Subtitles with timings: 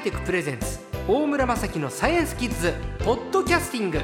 [0.00, 2.72] テクプレゼンツ大村雅樹のサイエンスキッズ
[3.04, 3.98] ポッドキャスティング。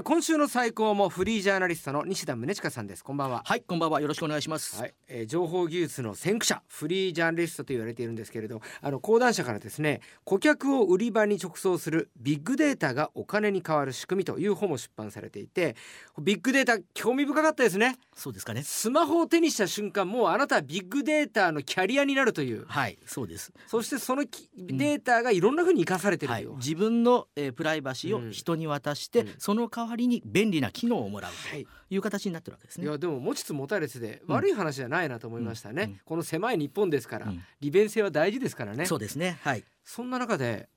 [0.00, 3.04] さあ今週の最高もフリージャーナリストの西田宗近さんです。
[3.04, 3.42] こんばんは。
[3.44, 4.00] はいこんばんは。
[4.00, 15.76] よろしくお願いします、はい、えー情報技術の先駆者フリージャーナリストと言われているんですけれどあの講談社からですね顧客を売り場に直送するビッグデータがお金に変わる仕組みという本も出版されていて
[16.18, 17.98] ビッグデータ興味深かったですね。
[18.16, 18.62] そうですかね。
[18.62, 22.64] スマホを手にした瞬間もうあなたはビッグデータのキャリアになるという。
[22.68, 23.52] はいそうです。
[23.66, 26.52] そしてそのきデータがいろんな風に生かされてるはいとい。
[26.52, 28.28] う、、自分の、えープライバシーうん。
[28.28, 29.34] を人に渡して、うん。
[29.38, 31.64] その代わりに便利な機能をもらうはい。
[31.64, 32.86] という形になってるわけですね。
[32.86, 34.34] いやでも持ちつ持たれつでうん。
[34.34, 35.90] 悪い話じゃないなと思いましたね、うん。
[35.90, 36.00] うん。
[36.04, 37.42] この狭い日本ですから、うん。
[37.60, 38.86] 利便性は大事ですからね。
[38.86, 39.38] そうですね。
[39.42, 40.68] はい、そんな中で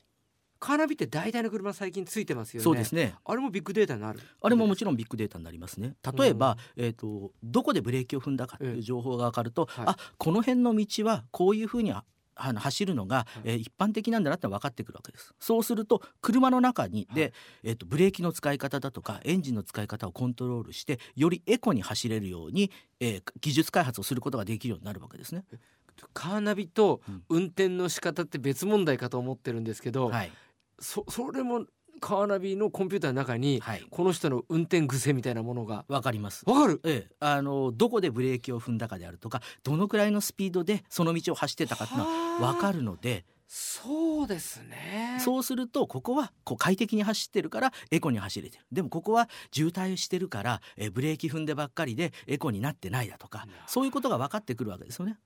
[0.64, 2.64] カーナビって大体の車最近ついてますよね。
[2.64, 3.16] そうですね。
[3.26, 5.96] あれもビッグデータになるあれももちろんビッグデータになりますね。
[6.18, 9.86] 例えば、えー、とどこでブレーキを踏んだかっていう情報が分かると、はい。
[9.90, 11.92] あこの辺の道はこういうふうに
[12.36, 15.34] ああの走るのが、いえー一般的なんだなって分かってくるわけです。
[15.40, 17.34] そうすると車の中にで、はい。
[17.64, 25.44] えー、とブレーキの使い方だとかエンジンの使い方をコントロールしてよりエコに走れるように、えー技術開発をすることができるようになるわけですね。
[26.14, 27.24] カーナビとうん。
[27.30, 30.32] 運転の仕方って別問題かと思ってるんですけど、はい、
[30.80, 31.66] そそれも
[32.02, 35.86] カーナビのコンピューターの中にはい、この人の運転癖みたいなものが。
[35.88, 36.44] わかります。
[36.46, 36.82] わかる？
[36.84, 43.26] ええ、あのどこでブレーキを踏んだかであるとかどのくらいのスピードでその道を走ってたかっていうのは分かるるので。
[43.56, 45.20] そうですね。
[45.20, 48.66] そうするとここはこう快適に走ってるからエコに走れてる。
[48.72, 55.20] でもここは渋滞してるからえブレーキ踏んでばっかりでエコになってないだとかそういうことが分かってくるわけですよね。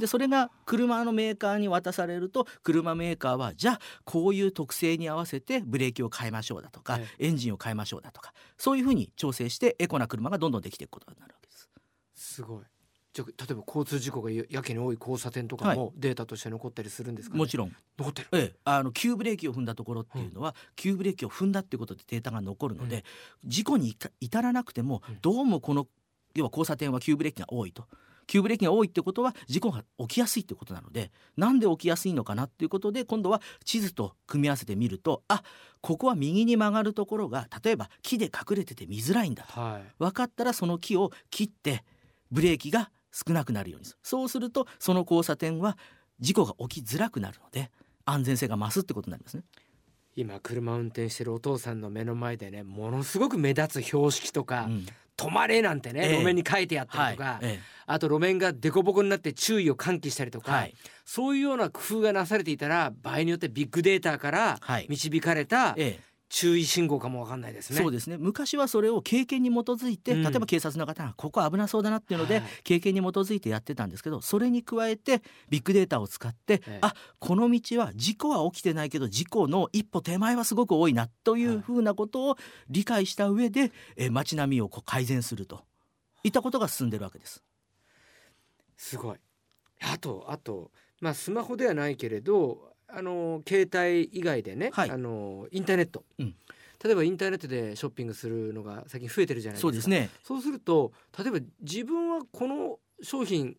[0.00, 11.70] でそれが車のメーカーに渡されると車メーカーはじゃあこういう特性に合わせてブレーキを変えましょうだとか、えエンジンを変えましょうだとかそういうふうに調整してエコな車がどんどんできていくことになるわけです。
[12.14, 12.64] すごい。
[13.12, 17.38] じゃあ例えば交通事故がややけに多い交差点とかもデータとして残ったりするんですか、ね？
[17.38, 17.74] もちろん。
[17.98, 18.28] 残ってる。
[18.32, 23.04] ええ、あの急ブレーキを踏んだところっていうのは、急ブレーキを踏んだっていうことでデータが残るので、
[23.44, 25.18] 事故に至らなくても、うん。
[25.20, 25.88] どうもこの
[26.34, 27.88] 要は交差点は急ブレーキが多いと。
[28.30, 35.42] 急ブレーキが多いってことは事故が起きやすいってことなのでなんで起きやすいのかなっていうことで今度は地図と組み合わせてみるとあ
[35.80, 39.60] ここは右に曲がるところが例えば木で隠れてて見づらいんだと。
[39.60, 39.94] はい。
[39.98, 41.82] 分かったらその木を切って
[42.30, 43.98] ブレーキが少なくなるようにする。
[44.04, 45.76] そうするとその交差点は
[46.20, 47.72] 事故が起きづらくなるので
[48.04, 49.42] 安全性が増すってことになりますね。
[50.14, 54.86] 今車運転してるお父さんの目の前でねものすごく目立つ標識とかうん
[55.20, 56.18] 「止まれ」なんてね、ええ。
[56.18, 57.38] 路面に書いてあったりとか、はい。
[57.42, 60.74] えあと路面が凸凹になって注意を喚起したりとか、えはい。
[61.04, 64.86] そういうような工夫がなされていたら場合によってビッグデータからはい。
[64.88, 67.78] 導かれたええ注意信号かもわかんないですね。
[67.80, 68.16] そうですね。
[68.16, 70.22] 昔はそれを経験に基づいて、うん。
[70.22, 72.44] 例えば警察の方がここ危なそうだなっていうので、はい。
[72.62, 76.78] 経験に基づいてやってたんですけどそれに加えてビッグデータを使って、ええ。
[76.82, 82.36] あこの道は事故は起きてないけど事故の一歩手前はすごく多いなというふうなことを
[82.68, 85.64] 理解した上で、えー街並みをこう改善すると。
[86.22, 87.42] いったことが進んでるわけです。
[88.76, 89.18] すごい。
[89.82, 90.70] あとあと
[91.00, 94.90] まあスマホではないけれどあの携帯以外でね、はい。
[94.90, 96.34] あのインターネット、うん。
[96.82, 99.62] 例えばインターネットでショッピングするのが最近増えてるじゃないですか。
[99.62, 100.10] そうですね。
[100.22, 103.56] そうすると例えば自分はこの商品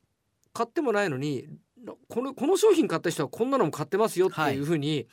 [0.54, 1.48] 買ってもないのに
[1.84, 5.08] なこのこの商品買った人はこんなのも買ってますよっていうふうに、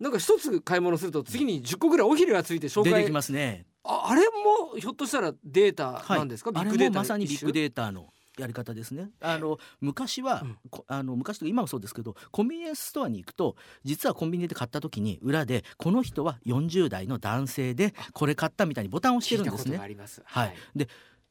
[0.00, 3.66] なんか一つ買い物すると次に10個ぐらいおひれがついて紹介出てきますね。
[3.84, 9.10] ああれもひょっとしたらデータなんですか、あれビッグデータもまさにビッグーデータのやり方ですね。
[9.20, 10.58] あの昔は、うん。
[10.70, 19.78] こあの昔とか今もそうですけどコンビニエンスストアに行くと実はコンビニで買った時に裏でこの人は40代の男性でこれ買ったみたいにボタンを押してるんですね。
[20.24, 20.88] はい、で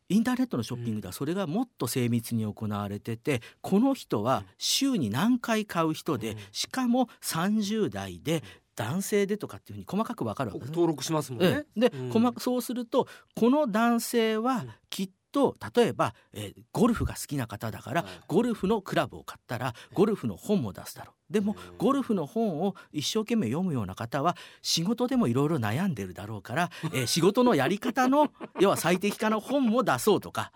[0.09, 6.37] インターネットのショッピングではそれがもっと精密に行われててこの人は週に何回買う人でうん。
[6.51, 8.43] しかも30代で
[8.75, 10.75] 男性でとかっていうふうに細かく分かるわけですね。
[10.75, 11.47] 登録しますもんね。
[11.47, 11.65] え。
[11.77, 12.09] えで、うん。
[12.11, 14.69] 細かそうするとこの男性はうん。
[14.89, 18.11] きっと例えば、えーゴルフが好きな方だから、はい。
[18.27, 21.33] ゴルフのクラブを買ったらゴルフの本も出すだろう。
[21.33, 30.51] でもうんゴルフの本を一生懸命読むような方は仕事でもいろいろ悩んでるだろうから、 えー仕事のやり方の要は最適化の本も出そうとか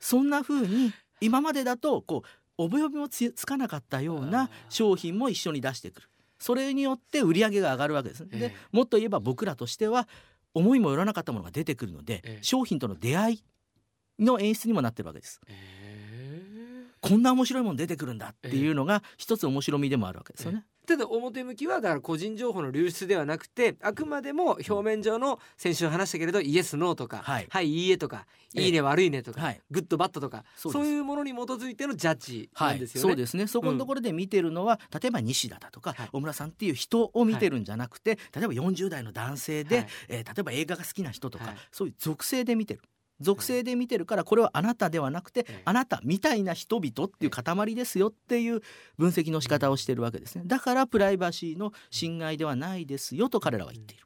[0.00, 2.22] そんな風に今までだとこ
[2.58, 6.08] う覚えもつつかなかったような商品も一緒に出してくる。
[6.38, 8.38] それによって売り上げが上がるわけですね。
[8.38, 8.48] でえ。
[8.48, 10.08] えもっと言えば僕らとしては
[10.54, 12.42] 思いもよらなかったものが出てくるので、ええ。
[12.42, 13.44] 商品との出会い
[14.18, 15.40] の演出にもなってるわけです。
[15.48, 20.64] えこんな面白いもの出てくるんだっていうのが一つ面白みでもあるわけですよね。
[20.86, 27.46] ただ表向きはだから個人情報の流出ではなくてあくまでも表面上の先週話したけれど yes noとかはい。
[27.50, 28.64] はいいいえとかええ。
[28.64, 29.60] いいね悪いねとか、はい。
[29.70, 33.08] グッドバッドとかそうういうものに基づいてのジャッジなはいんですよね。
[33.10, 33.46] そうですね。
[33.46, 36.08] そこのところで見てるのは、例えば西田だとか、はい。
[36.10, 39.86] 大村さんっていう人を見てるんじゃなくて、例えば40代の男性で、はい。
[40.08, 41.56] えー例えば映画が好きな人とか、はい。
[41.70, 42.80] そういう属性で見てる
[43.20, 48.60] 属性で見てるからこれはあなたではなくて、ええあなたみたいな人々っていう塊ですよっていう
[48.96, 50.44] 分析の仕方をしてるわけですね。
[50.46, 54.04] だからプライバシーの侵害ではないですよと彼らは言っている。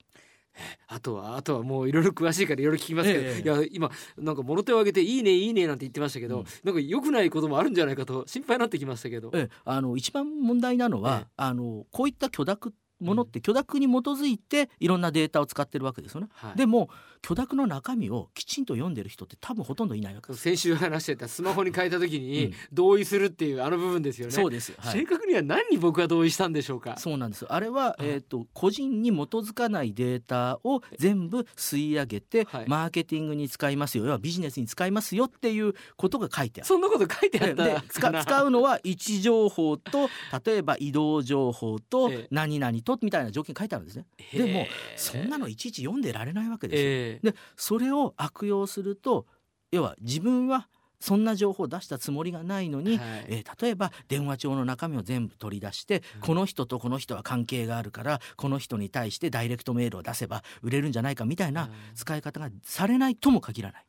[0.87, 3.41] あとはあとはもういろいろ詳しいからいろいろ聞きますけど、ええ。
[3.41, 6.44] いや今なんか物手を挙げていいねいいねなんて言ってましたけど、うん。
[6.65, 9.31] なんか良くないこともあるんじゃないかと心配になってきましたけど。
[9.35, 11.26] ええあの一番問題なのは、ええ。
[11.37, 16.29] あのこういった許諾ものって許諾に基づいていろんなデータを使ってるわけですよね。
[16.33, 16.89] はいでも
[17.23, 20.43] 許諾の中身をきちんと読んでる人って多分ほとんどいないわけです。
[20.43, 24.33] 先週話してたスマホに変えた時 うにん同意するっていうあの部分ですよね。
[24.33, 26.97] そうです、はい正確には何に僕は同意したんでしょうか？
[26.99, 36.67] そうなんですあれは、はいえー、と個人に基づかないデータを全部吸い上げて、はいマーケティングに使いますよ要はビジネスに使いますよっていうことが書いてある。
[36.67, 40.09] そんなこと書いてあったでか使うのは位置情報と
[40.45, 44.06] 例えば移動情報と ええ何々とみたいな条件書いてあるんですね。
[44.33, 44.67] でも
[44.97, 47.33] そんなのいちいち読んでられないわけですよ。
[47.33, 49.27] でそれを悪用すると
[49.71, 50.69] 要は自分は
[51.00, 63.87] そんな情報を出したつもりがないのに、はいえー例えば電話帳の中身を全部取り出して、うんこの人とこの人は関係があるからこの人に対してダイレクトメールを出せば売れるんじゃないかみたいな使い方がされないとも限らない。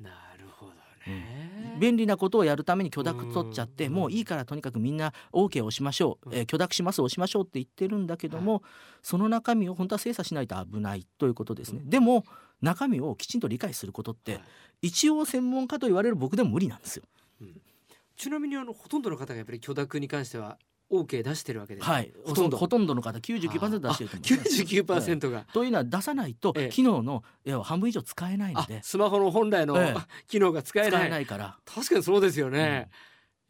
[0.00, 0.72] なるほど
[1.06, 1.57] ね。
[1.78, 3.92] 便利なことをやるために許諾取っちゃって、うん。
[3.94, 8.62] もういいからとにかくみんな OK を押しましょう、えー許諾します押しましょうって言ってるんだけども、
[9.02, 11.90] その中身を本当は精査しないと危ないということですね、うん。
[11.90, 12.24] でも
[12.62, 14.42] 中身をきちんと理解することって、はい。
[14.82, 17.04] 一応専門家と言われる僕でも無理なんですよ。
[18.16, 20.58] ちなみにあのほとんどの方がやっぱり許諾に関しては
[20.90, 21.92] OK 出してるわけですか。
[21.92, 25.46] はい、ほとんどほとんどの方99%出してると思うんですね九十九パーセントが。
[25.52, 27.22] というのは出さないとええ機能の
[27.62, 31.06] 半分以上使えないのあでスマホの本来のええ機能が使え使ない。
[31.08, 31.58] えないから。
[31.64, 32.88] 確かにそうですよね。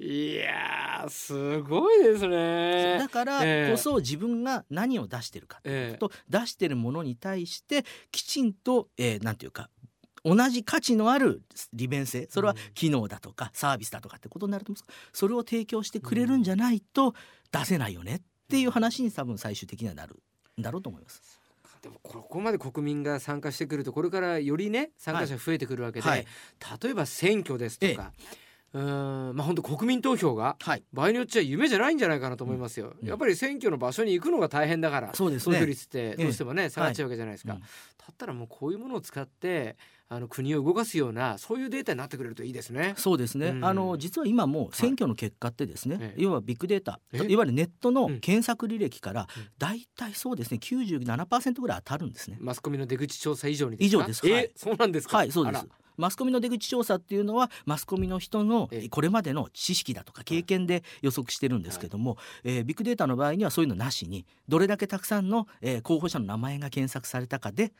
[0.00, 3.08] いやーすごいですねだ。
[3.08, 9.70] からええこそ自分が何を出してるかええと出してるものに対してきちんと、えーなんていうか
[10.36, 11.42] 同じ価値のある
[11.72, 15.18] 利便性それはうん機能だとかサービスだとかってことになると思うんです。
[15.18, 17.14] それを提供してくれるんじゃないと
[17.50, 20.22] 出せないよねっていう話に多分最終的にはなる
[20.58, 21.22] んだろうと思います。
[21.82, 26.26] でもここまで国民が参加してくるとこれからよりね参加者増えてくるわけで、はい。
[26.82, 28.12] 例えば選挙ですとか、
[28.72, 30.82] うーんまあ本当国民投票がはい。
[30.92, 33.08] 場合によっちゃ夢じゃないんじゃないかなと思いますよ、うん。
[33.08, 37.60] やっぱり選挙の場所に行くのが大変だからそうですね投票率ってどうしてもね、下がっちゃうわけじゃないですか、うん
[38.08, 39.76] だったらもうこういうものを使って
[40.10, 42.94] あの国を動かすようなそういうデータになってくれるといいですね。
[42.96, 43.64] そうですね、うん。
[43.64, 47.18] あの実は今もう選挙の結果ってですね、ええ要はビッグデータえ？
[47.18, 48.20] いわゆるネットのうん。
[48.20, 49.46] 検索履歴からうん。
[49.58, 52.38] 大体そうですね97%ぐらい当たるんですね。
[52.40, 53.98] マスコミの出口調査以上にですか？
[53.98, 54.28] 以上です。
[54.28, 54.50] え、はい。
[54.56, 55.16] そうなんですか？
[55.18, 55.66] はいそうです。
[55.98, 58.88] マスコミの出口調査っていうのはマスコミの人のええ。
[58.88, 67.72] これまでの知識だとか経験で予測してるんですけども、えービッグデータの場合にはそういうのなしにどれだけたくさんの、えー候補者の名前が検索されたかで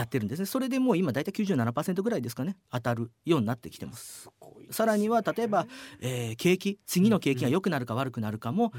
[0.00, 0.46] やってるんですね。
[0.46, 2.56] それでもう今大体97%ぐらいですかね。
[2.72, 4.28] 当たるようになってきてます。
[4.70, 5.66] さらには例えば、
[6.00, 8.72] えー景気次の景気が良くなるか悪くなるかも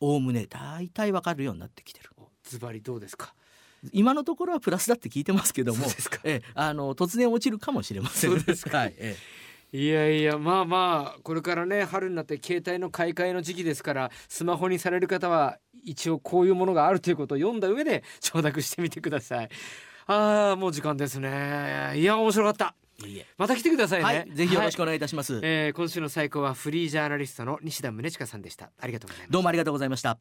[0.00, 2.10] おおむね大体わかるようになってきてる。
[2.16, 3.34] おズバリどうですか？
[3.92, 6.18] 今のところはプラスだって聞いてますけどもそうですか。
[6.24, 8.30] えーあの突然落ちるかもしれません。
[8.30, 8.78] そうですか。
[8.78, 9.16] はいえ
[9.72, 19.48] いやいやまあまあこれからね春になって携帯の買い替えの時期ですからスマホにされる方は一応こういうものがあるということを読んだ上で承諾してみてください
[20.06, 21.92] ああもう時間ですね。
[21.96, 22.74] いや面白かった。
[23.36, 28.70] また来てくださいね、はい、ぜひよろしくはお願いいたします、えー今週の最高はフリージャーナリストの西田宗近さんでした。
[28.80, 30.18] ありがとうございますどうもありがとうございました